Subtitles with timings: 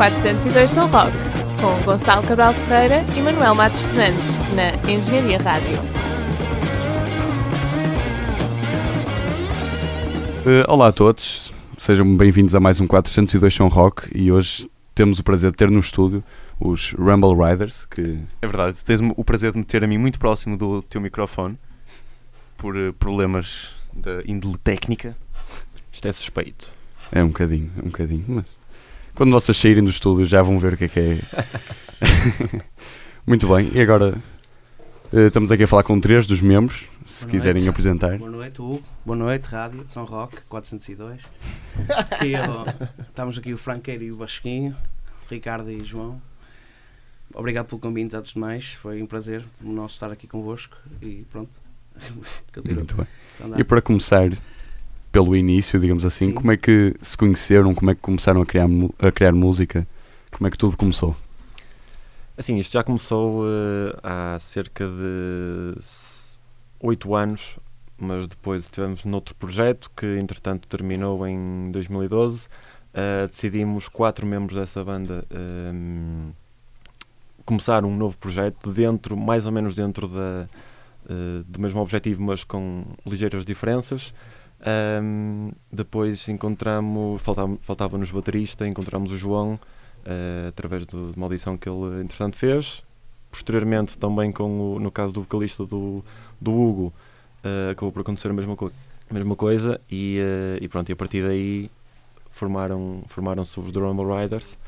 [0.00, 1.12] 402 São Roque,
[1.60, 5.76] com Gonçalo Cabral Ferreira e Manuel Matos Fernandes, na Engenharia Rádio.
[10.46, 15.18] Uh, olá a todos, sejam bem-vindos a mais um 402 São Rock e hoje temos
[15.18, 16.24] o prazer de ter no estúdio
[16.58, 19.98] os Rumble Riders, que É verdade, tu tens o prazer de me ter a mim
[19.98, 21.58] muito próximo do teu microfone
[22.56, 25.14] por eh, problemas da índole técnica.
[25.92, 26.72] Isto é suspeito.
[27.12, 28.59] é um bocadinho, é um bocadinho, mas
[29.20, 31.18] quando vocês saírem do estúdio já vão ver o que é que é.
[33.26, 34.16] Muito bem, e agora
[35.12, 37.68] uh, estamos aqui a falar com três dos membros, se Boa quiserem noite.
[37.68, 38.16] apresentar.
[38.16, 38.82] Boa noite, Hugo.
[39.04, 41.20] Boa noite, Rádio São Roque 402.
[41.90, 42.64] Aqui, ó,
[43.06, 44.74] estamos aqui o Franqueiro e o Basquinho,
[45.28, 46.18] Ricardo e João.
[47.34, 48.72] Obrigado pelo convite, antes de mais.
[48.72, 51.52] Foi um prazer o nosso estar aqui convosco e pronto.
[52.72, 53.06] Muito bem.
[53.44, 53.60] andar.
[53.60, 54.30] E para começar
[55.12, 56.34] pelo início, digamos assim, Sim.
[56.34, 59.86] como é que se conheceram, como é que começaram a criar, a criar música,
[60.30, 61.16] como é que tudo começou?
[62.36, 65.74] Assim, isto já começou eh, há cerca de
[66.80, 67.58] oito anos,
[67.98, 72.48] mas depois tivemos noutro projeto que entretanto terminou em 2012.
[72.94, 76.30] Eh, decidimos, quatro membros dessa banda, ehm,
[77.44, 80.48] começar um novo projeto dentro, mais ou menos dentro da,
[81.08, 84.14] eh, do mesmo objetivo, mas com ligeiras diferenças.
[84.64, 89.58] Ahm, depois encontramos, faltava- faltava-nos baterista, encontramos o João
[90.04, 92.82] eh, através do- de uma audição que ele entretanto fez.
[93.30, 96.04] Posteriormente, também com o, no caso do vocalista do,
[96.40, 96.92] do Hugo,
[97.44, 98.70] eh, acabou por acontecer a mesma, co
[99.10, 101.70] mesma coisa e, eh, e pronto, e a partir daí
[102.30, 104.58] formaram, formaram-se os The Riders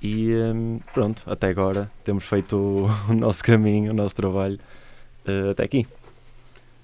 [0.00, 4.58] e ehm, pronto, até agora temos feito o, nosso caminho, o nosso trabalho
[5.50, 5.86] até aqui.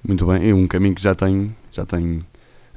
[0.07, 2.21] Muito bem, e um caminho que já tem, já tem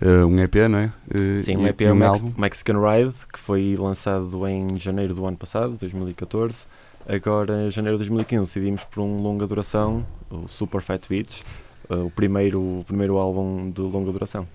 [0.01, 0.93] eh, um EP, não é?
[1.13, 2.33] Eh, Sim, um EP é um Mex álbum.
[2.35, 6.65] Mexican Ride, que foi lançado em janeiro do ano passado, 2014.
[7.07, 11.43] Agora, em janeiro de 2015, decidimos por um longa duração, o Super Fat Beats,
[11.89, 14.47] eh, o primeiro, o primeiro álbum de longa duração.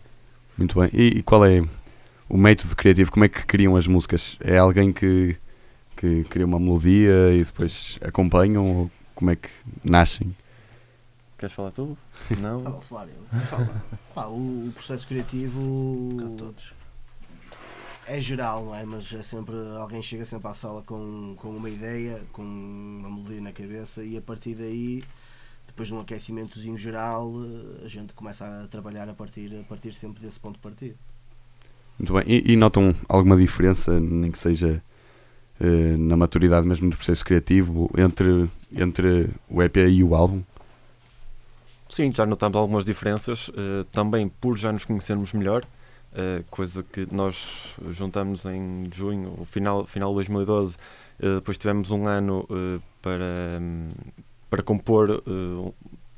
[0.59, 0.91] Muito bem.
[0.93, 1.63] E, e qual é
[2.28, 3.13] o método criativo?
[3.13, 4.37] Como é que criam as músicas?
[4.41, 5.37] É alguém que,
[5.97, 8.65] que cria uma melodia e depois acompanham?
[8.65, 9.49] Ou como é que
[9.84, 10.34] nascem?
[11.39, 11.97] Queres falar tu?
[12.41, 12.67] Não?
[12.67, 13.41] Ah, posso falar eu?
[13.47, 13.83] Fala,
[14.15, 16.73] Pá, o, o processo criativo com todos.
[18.07, 18.85] é geral, não é?
[18.85, 23.41] Mas é sempre, alguém chega sempre à sala com, com uma ideia, com uma melodia
[23.43, 25.05] na cabeça e a partir daí,
[25.67, 27.31] depois de um aquecimentozinho geral,
[27.85, 30.95] a gente começa a trabalhar a partir, a partir sempre desse ponto de partida.
[31.99, 32.25] Muito bem.
[32.27, 34.83] E, e notam alguma diferença, nem que seja
[35.61, 40.43] eh, na maturidade mesmo do processo criativo, entre, entre o EP e o álbum?
[41.89, 45.65] Sim, já notamos algumas diferenças, eh, também por já nos conhecermos melhor,
[46.13, 50.77] eh, coisa que nós juntamos em junho, final, final de 2012,
[51.21, 52.47] eh, depois tivemos um ano
[53.01, 53.87] para, hum,
[54.51, 55.23] para compor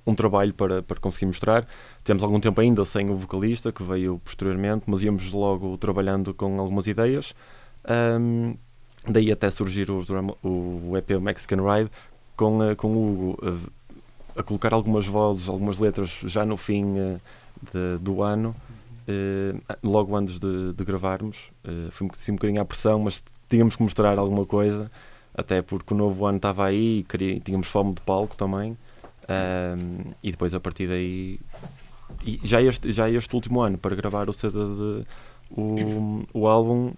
[0.06, 1.66] um trabalho para, para conseguir mostrar.
[2.02, 6.58] Tivemos algum tempo ainda sem o vocalista, que veio posteriormente, mas íamos logo trabalhando com
[6.58, 7.34] algumas ideias.
[7.84, 8.54] Ahm,
[9.06, 10.02] daí até surgir o,
[10.42, 11.90] o EP Mexican Ride,
[12.36, 13.72] com, com o Hugo
[14.38, 17.18] a colocar algumas vozes, algumas letras já no fim eh,
[17.72, 18.54] de- do ano,
[19.06, 21.50] eh, logo antes de, de gravarmos.
[21.64, 24.90] Eh, foi um, bocadinho à pressão, mas tínhamos que mostrar alguma coisa,
[25.34, 28.76] até porque o novo ano estava aí e queria- tínhamos fome de palco também.
[30.22, 31.38] E depois a partir daí.
[32.42, 35.06] Já este, já este último ano, para gravar o CD de,
[35.50, 36.92] o, o álbum,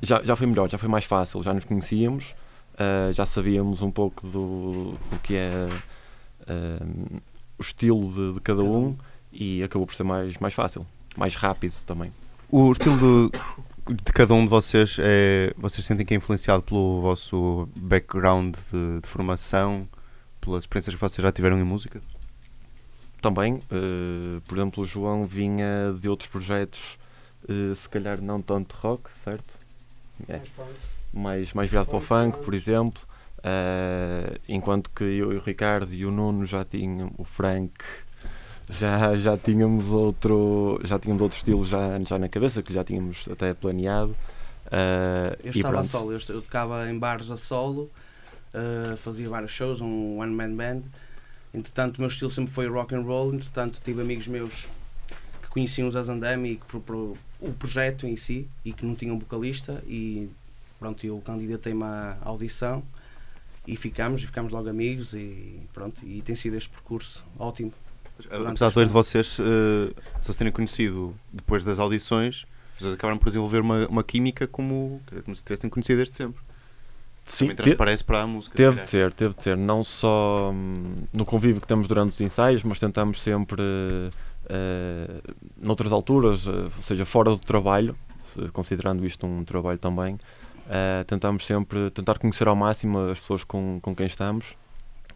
[0.00, 2.34] já, já foi melhor, já foi mais fácil, já nos conhecíamos,
[2.78, 5.68] ah, já sabíamos um pouco do, do que é
[6.46, 6.84] ah,
[7.58, 8.96] o estilo de, de cada um
[9.32, 10.86] e acabou por ser mais, mais fácil,
[11.16, 12.12] mais rápido também.
[12.50, 13.32] O estilo do-
[13.88, 15.52] de cada um de vocês é.
[15.56, 19.88] Vocês sentem que é influenciado pelo vosso background de, de formação,
[20.40, 22.00] pelas experiências que vocês já tiveram em música?
[23.20, 26.98] Também, eh, por exemplo, o João vinha de outros projetos,
[27.48, 29.58] eh, se calhar não tanto rock, certo?
[30.28, 30.40] É.
[31.12, 33.02] mais, mais virado para o funk, por exemplo.
[33.42, 37.72] Eh, enquanto que eu e o Ricardo e o Nuno já tinham o Frank,
[38.68, 43.28] já, já tínhamos outro já tínhamos outro estilo já, já na cabeça, que já tínhamos
[43.30, 44.16] até planeado.
[44.70, 47.90] eh, Eu estava a solo, eu, eu tocava em bares a solo,
[48.52, 50.82] eh, fazia vários shows, um one man band.
[51.54, 53.32] Entretanto, o meu estilo sempre foi rock and roll.
[53.32, 54.68] Entretanto, tive amigos meus
[55.40, 58.94] que conheciam os Azandame e que pro, pro- o projeto em si e que não
[58.94, 60.28] tinham vocalista e
[60.78, 62.82] pronto, eu candidatei-me à audição
[63.66, 67.72] e ficámos, e ficámos logo amigos e pronto, e tem sido este percurso ótimo.
[68.30, 72.46] Apesar de dois de vocês eh, só se terem conhecido depois das audições,
[72.78, 76.40] vocês acabaram por desenvolver uma, uma química como, como se tivessem conhecido desde sempre.
[77.26, 78.54] Sim, também te- transparece para a música.
[78.56, 79.56] Teve de ser, teve de ser.
[79.56, 83.60] Não só hum, no convívio que temos durante os ensaios, mas tentamos sempre,
[84.48, 85.20] eh,
[85.60, 87.96] noutras alturas, eh, ou seja, fora do trabalho,
[88.52, 90.18] considerando isto um trabalho também,
[90.68, 94.54] eh, tentamos sempre tentar conhecer ao máximo as pessoas com, com quem estamos.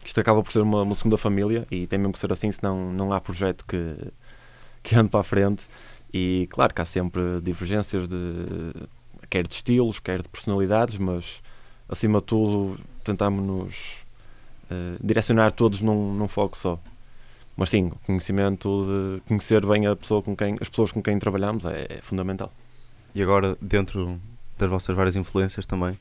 [0.03, 2.91] Isto acaba por ser uma, uma segunda família e tem mesmo que ser assim, senão
[2.91, 3.95] não há projeto que,
[4.81, 5.67] que ande para a frente.
[6.13, 8.73] E claro que há sempre divergências de
[9.29, 11.41] quer de estilos, quer de personalidades, mas
[11.87, 13.95] acima de tudo tentamos nos
[14.69, 16.79] eh, direcionar todos num, num foco só.
[17.55, 21.63] Mas sim, conhecimento de conhecer bem a pessoa com quem, as pessoas com quem trabalhamos
[21.65, 22.51] é, é fundamental.
[23.13, 24.19] E agora, dentro
[24.61, 25.97] das vossas várias influências também,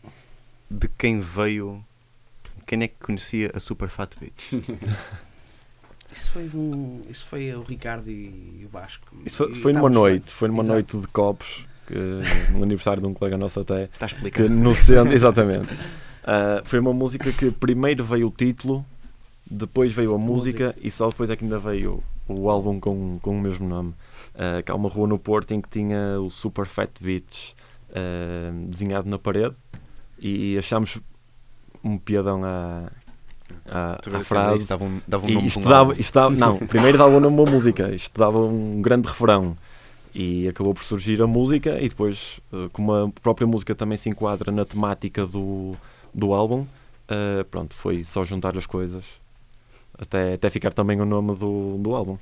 [0.70, 1.82] de quem veio.
[2.66, 4.52] Quem é que conhecia a Super Fat Bitch?
[6.12, 9.16] Isso foi, de um, isso foi o Ricardo e, e o Vasco.
[9.24, 10.72] Isso foi, foi numa noite, foi numa Exato.
[10.72, 11.94] noite de copos, que,
[12.50, 15.72] no aniversário de um colega nosso até, Está que no centro, exatamente.
[16.24, 18.84] Ah, foi uma música que primeiro veio o título,
[19.48, 23.38] depois veio a música e só depois é que ainda veio o álbum com, com
[23.38, 23.94] o mesmo nome.
[24.34, 27.54] Ah, que há uma rua no Porto em que tinha o Super Fat Beach
[27.94, 29.54] ah, desenhado na parede
[30.18, 30.98] e achámos
[31.82, 32.90] um piadão à,
[34.24, 34.68] frase.
[34.68, 37.50] Dava um, dava um E isto dava, isto dava- não, primeiro dava o nome uma
[37.50, 39.56] música, isto dava um grande refrão
[40.14, 44.08] e acabou por surgir a música e depois, eh, como a própria música também se
[44.08, 45.74] enquadra na temática do,
[46.12, 46.66] do álbum,
[47.08, 49.04] eh, pronto, foi só juntar as coisas
[49.98, 52.18] até, até ficar também o nome do, do álbum.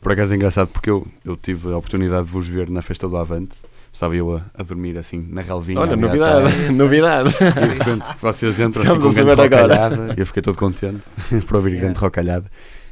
[0.00, 3.06] Por acaso é engraçado porque eu, eu tive a oportunidade de vos ver na festa
[3.06, 3.58] do Avante.
[3.96, 5.80] Estava eu a, a dormir assim na relvinha.
[5.80, 6.76] Olha, novidade, tarde.
[6.76, 7.30] novidade.
[7.30, 10.14] E de repente vocês entram assim com grande rocalhada.
[10.18, 11.00] Eu fiquei todo contente
[11.48, 12.00] por ouvir grande Yeah.
[12.00, 12.44] rocalhada.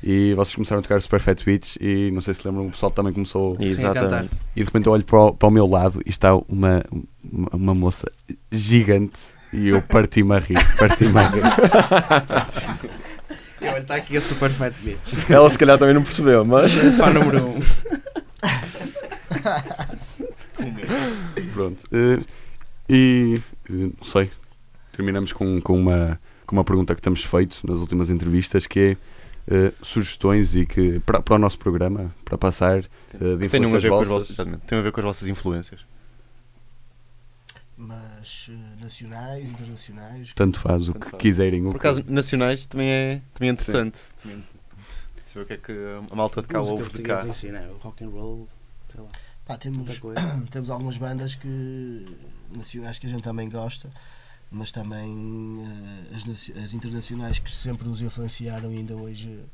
[0.02, 2.90] E vocês começaram a tocar Super Fat Beach e não sei se lembram, o pessoal
[2.90, 3.54] também começou.
[3.56, 4.00] Sim, a Exatamente.
[4.00, 4.24] cantar.
[4.56, 6.82] E de repente eu olho para o, para o meu lado e está uma,
[7.22, 8.10] uma, uma moça
[8.50, 10.56] gigante e eu parti-me a rir.
[10.78, 11.42] Parti-me a rir.
[13.60, 15.12] E olha, está aqui a Super Fat Bitch.
[15.28, 17.48] Ela se calhar também não percebeu, mas Fã número 1.
[17.50, 17.60] Um.
[21.52, 21.84] Pronto.
[21.92, 22.22] Eh,
[22.88, 24.30] e eh, não sei.
[24.92, 28.96] Terminamos com, com, uma, com uma pergunta que temos feito nas últimas entrevistas que é
[29.54, 33.78] eh, sugestões e que para, para o nosso programa, para passar eh, de Tenham a
[33.78, 34.36] ver com as vossas.
[34.66, 35.80] tem a ver com as vossas influências.
[37.76, 40.32] Mas nacionais, internacionais.
[40.34, 41.20] Tanto faz o Tanto que faz.
[41.22, 41.60] quiserem.
[41.62, 44.00] o Por que- acaso, nacionais também é, também é interessante.
[44.22, 44.44] Também-
[45.26, 45.72] Saber o que é que
[46.12, 47.24] a malta de cá ouve de cá.
[47.24, 47.68] né?
[47.74, 48.48] O rock and roll,
[48.92, 49.08] sei lá,
[49.44, 50.00] Pá, temos,
[50.50, 52.06] temos algumas bandas que
[52.50, 53.90] nacionais que a gente também gosta,
[54.50, 55.62] mas também
[56.10, 59.44] eh, as, as internacionais que sempre nos influenciaram e ainda hoje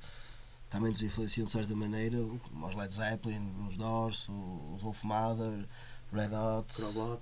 [0.68, 5.66] também nos influenciam de certa maneira, como os Led Zeppelin, os Doors, os Wolf Mother,
[6.12, 7.20] Red Hot, Crobot,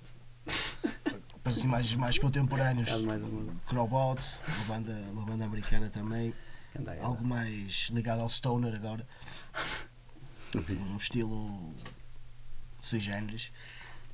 [1.34, 2.90] depois assim mais, mais contemporâneos.
[3.66, 6.34] Crobot, uma banda, uma banda americana também,
[7.00, 9.06] algo mais ligado ao Stoner agora,
[10.92, 11.74] um estilo
[12.88, 13.50] sui generis,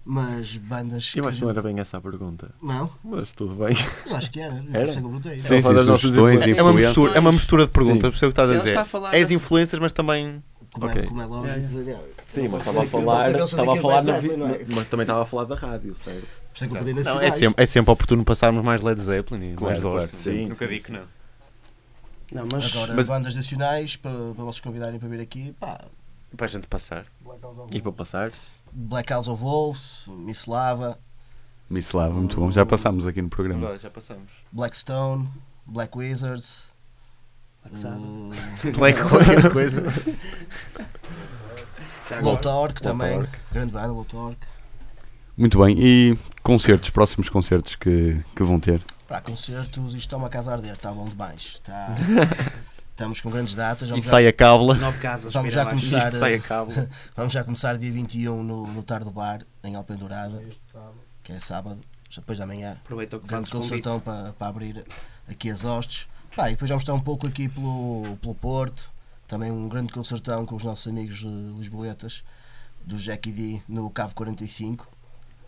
[0.05, 2.51] mas bandas eu acho que não era gente- bem essa a pergunta.
[2.63, 3.75] Não, Mas tudo bem.
[4.07, 4.93] eu acho que era, Era?
[4.93, 6.43] Sim, Uma sim, sugestões.
[6.43, 8.79] É uma, mistura, é uma mistura de perguntas, percebo o que estás a dizer.
[8.79, 10.43] está É da- influências, mas também.
[10.73, 11.03] Como, Ok.
[11.03, 11.79] é, como é lógico.
[11.79, 14.67] Yeah, Sim, mas estava a falar, estava a falar na é?
[14.75, 16.21] mas também estava a falar da rádio, certo?
[16.27, 16.27] Por
[16.57, 19.53] isso é que eu pedi Não, é, sempre, é sempre oportuno passarmos mais Led Zeppelin
[19.53, 20.11] e Claro, mais claro, Doors.
[20.13, 21.05] sim, Nunca digo que não.
[22.33, 25.81] Não, mas, Agora, Mas- bandas nacionais, para, para vocês convidarem para vir aqui, pá,
[26.37, 27.07] Para a gente passar.
[27.73, 28.33] E para passar?
[28.75, 30.99] Black House of Wolves, Miss Lava,
[31.71, 32.51] Miss Lava, muito bom.
[32.51, 33.61] Já passámos aqui no programa.
[33.61, 34.31] Verdade, já passamos.
[34.53, 35.29] Blackstone,
[35.65, 36.67] Black Wizards,
[37.67, 39.83] uh, Black qualquer coisa.
[42.09, 44.47] Já Low agora, Torque também, grande banda, Low Torque.
[45.37, 45.75] Muito bem.
[45.79, 48.83] E concertos, próximos concertos que, que vão ter?
[49.09, 51.41] Para concertos, isto está uma casa a arder, está bom demais.
[51.41, 51.95] Está...
[52.95, 53.89] Estamos com grandes datas.
[53.89, 54.77] E Vamos, já, sai a cábula.
[54.77, 55.33] Nove casas.
[55.35, 56.13] Vamos já começar.
[56.13, 56.89] Sai a cábula.
[57.17, 60.41] vamos já começar dia 21 no, no Tardo Bar, em Alpendurada,
[61.25, 62.79] que é sábado, já depois da manhã.
[62.85, 64.85] Aproveita o que grande fazes concertão para, para abrir
[65.29, 66.07] aqui as hostes.
[66.37, 68.89] Pá, e depois vamos estar um pouco aqui pelo, pelo Porto,
[69.27, 72.23] também um grande concertão com os nossos amigos uh, lisboetas,
[72.85, 74.87] do Jackie D no Cavo 45.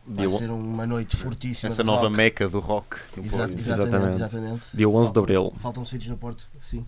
[0.04, 1.68] Vai Dia, ser uma noite fortíssima.
[1.68, 2.16] Essa nova rock.
[2.16, 2.96] meca do rock.
[3.16, 3.52] no Exa- Porto.
[3.58, 4.14] exatamente, Exatamente.
[4.16, 4.64] exatamente.
[4.74, 5.52] dia 11 de Abril.
[5.60, 6.84] Faltam sítios no Porto, sim.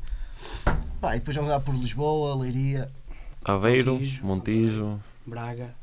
[1.00, 2.88] Pá, e depois vamos lá por Lisboa, Leiria,
[3.44, 4.24] Aveiro, Montijo.
[4.26, 5.00] Montijo.
[5.26, 5.74] Braga.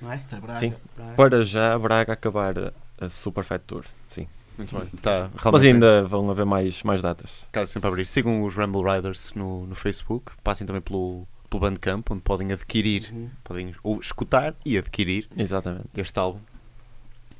[0.00, 0.16] Não é?
[0.16, 0.58] até Braga.
[0.60, 0.74] Sim.
[0.96, 1.14] Braga.
[1.14, 2.54] Para já, Braga acabar
[3.00, 3.84] a- Super Fat Tour.
[4.08, 4.26] Sim.
[4.58, 4.86] Muito bem.
[5.00, 7.40] Tá, Mas ainda vão haver mais, mais datas.
[7.50, 8.06] Caso sempre a abrir.
[8.06, 10.32] Sigam os Ramble Riders no, no Facebook.
[10.44, 13.30] Passem também pelo, pelo Bandcamp, onde podem adquirir, Uhum.
[13.42, 15.86] podem ou escutar e adquirir Exatamente.
[15.96, 16.40] este álbum.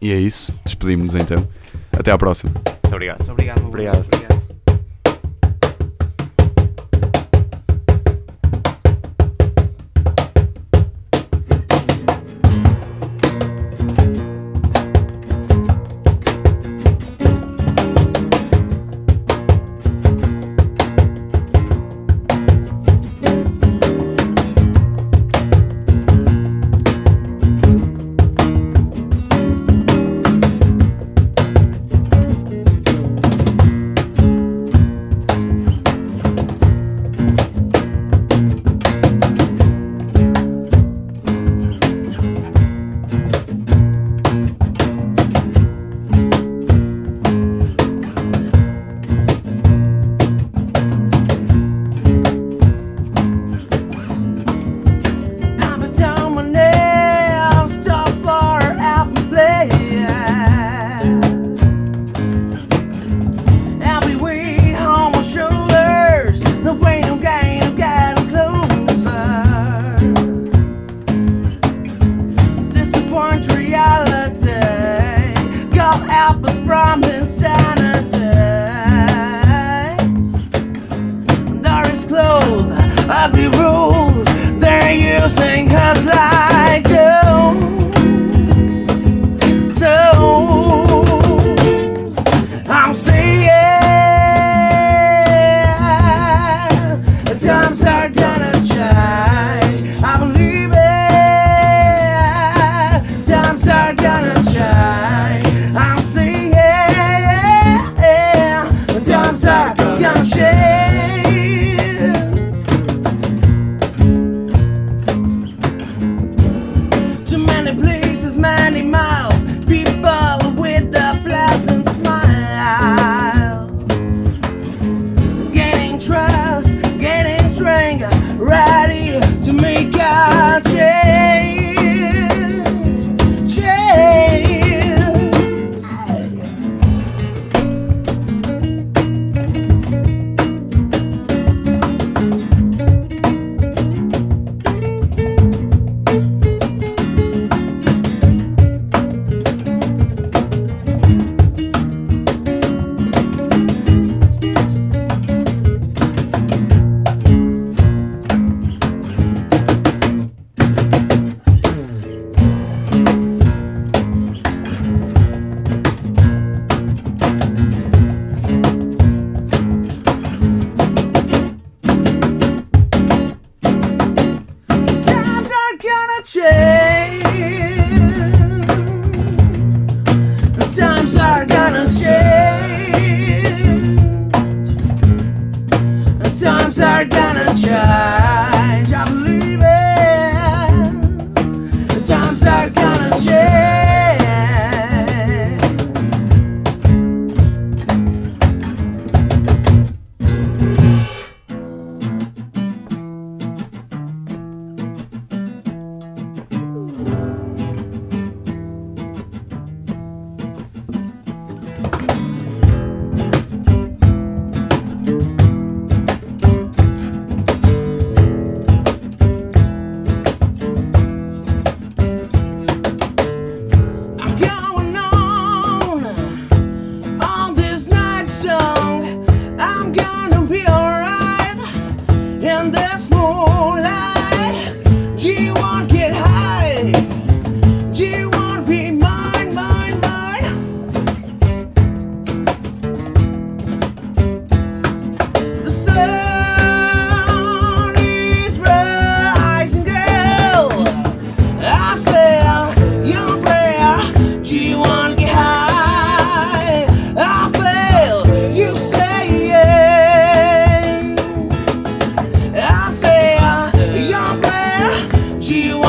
[0.01, 0.55] E é isso.
[0.65, 1.47] Despedimos-nos então.
[1.93, 2.53] Até à próxima.
[2.55, 3.19] Muito obrigado.
[3.19, 3.59] Muito obrigado.
[3.59, 3.99] meu Obrigado.
[4.07, 4.40] Obrigado.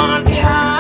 [0.02, 0.71] Do you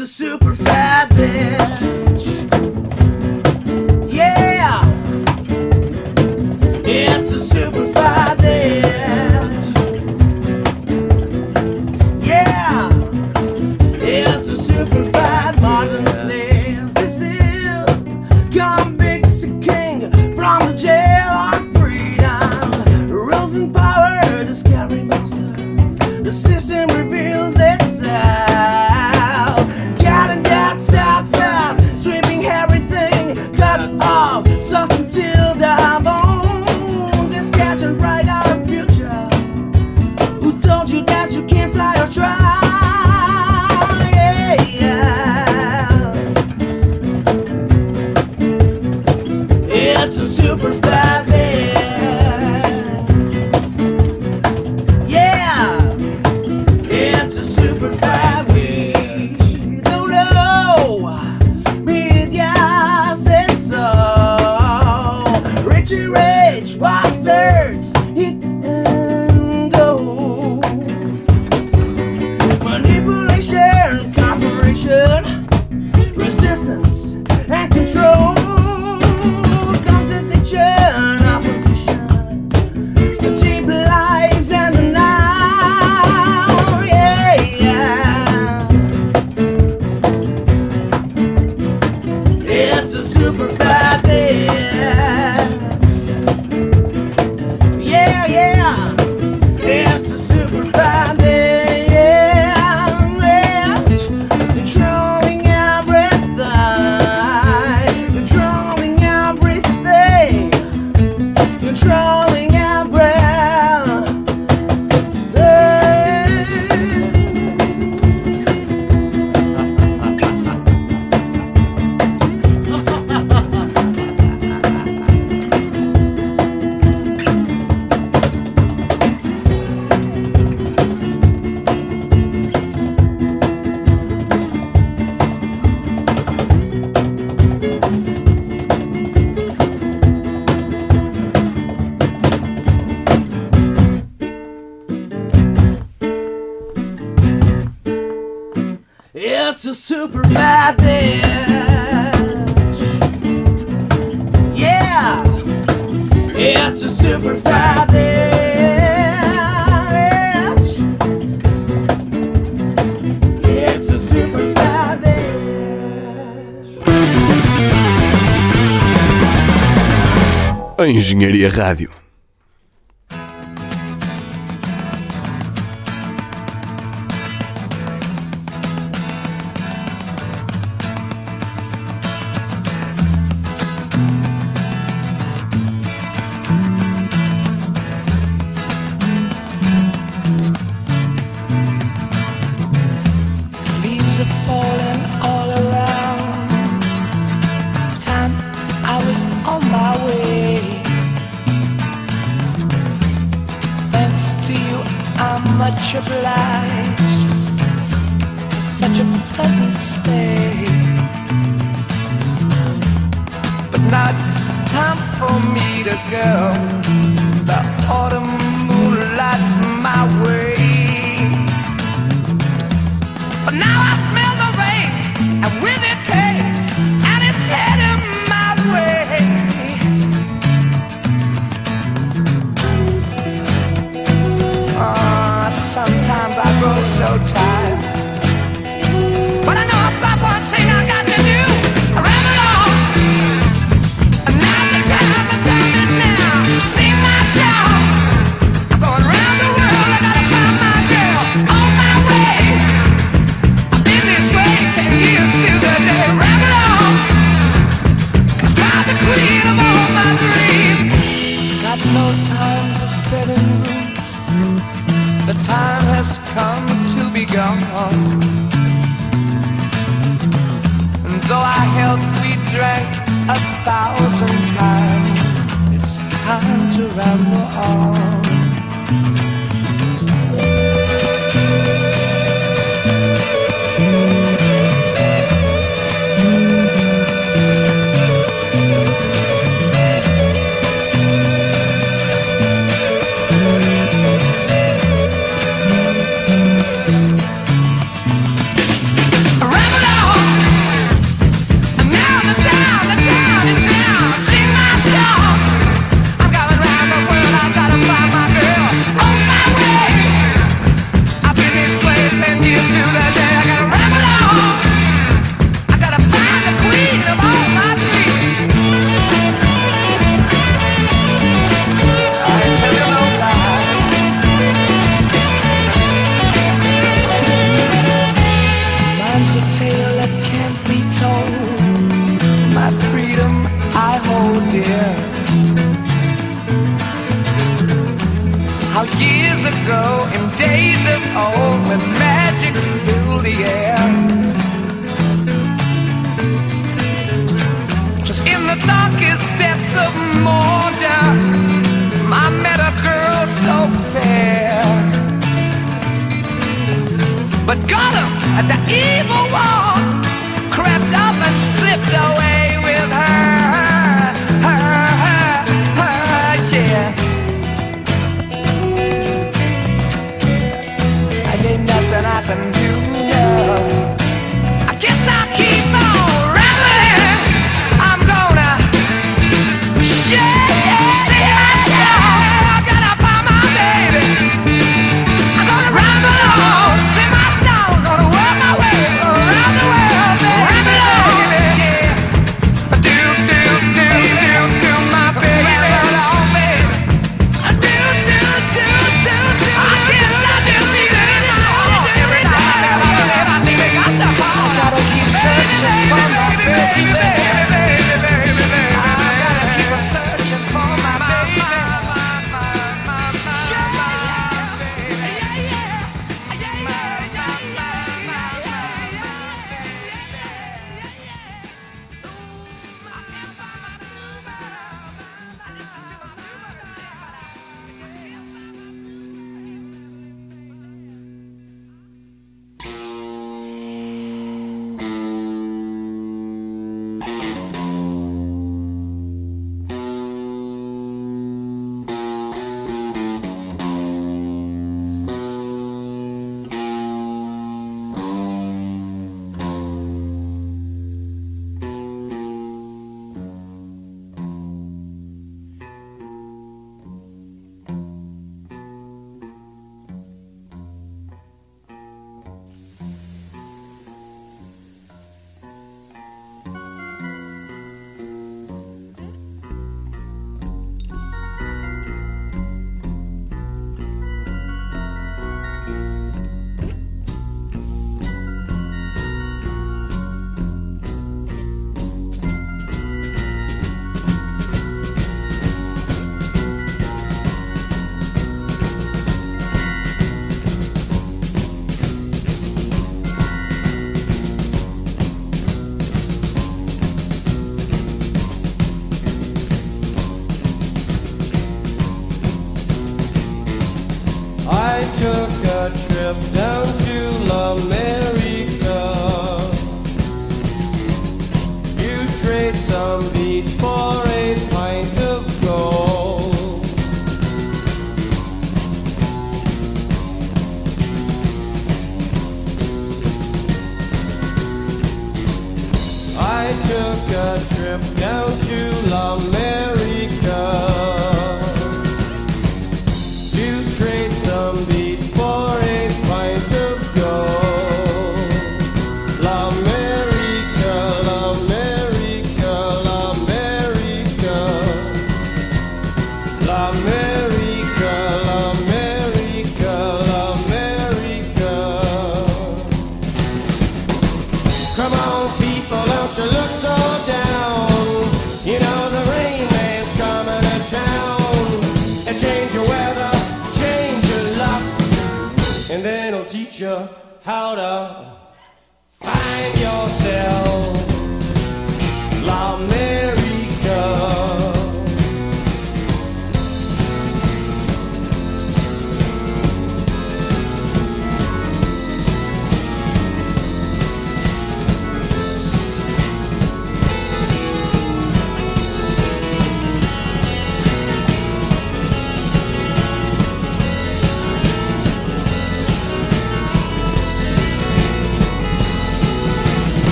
[0.00, 1.89] a super fat bitch.